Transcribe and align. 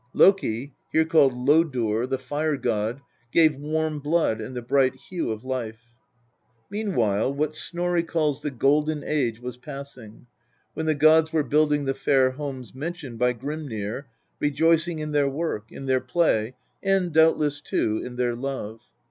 Loki 0.15 0.73
(here 0.91 1.05
called 1.05 1.31
Lodur), 1.31 2.07
the 2.09 2.17
fire 2.17 2.57
god, 2.57 3.01
gave 3.31 3.55
warm 3.55 3.99
blood 3.99 4.41
and 4.41 4.55
the 4.55 4.61
bright 4.63 4.95
hue 4.95 5.29
of 5.31 5.43
life, 5.43 5.93
Meanwhile, 6.71 7.31
what 7.35 7.55
Snorri 7.55 8.01
calls 8.01 8.41
the 8.41 8.49
"golden 8.49 9.03
age" 9.03 9.39
was 9.39 9.57
passing, 9.59 10.25
when 10.73 10.87
the 10.87 10.95
gods 10.95 11.31
were 11.31 11.43
building 11.43 11.85
the 11.85 11.93
fair 11.93 12.31
homes 12.31 12.73
mentioned 12.73 13.19
by 13.19 13.33
Griinmr, 13.35 14.05
rejoicing 14.39 14.97
in 14.97 15.11
their 15.11 15.29
work, 15.29 15.71
in 15.71 15.85
their 15.85 16.01
play, 16.01 16.55
and 16.81 17.13
doubtless, 17.13 17.61
too, 17.61 18.01
in 18.03 18.15
their 18.15 18.33
love. 18.35 18.79